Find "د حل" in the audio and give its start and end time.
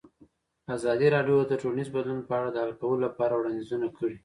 2.51-2.71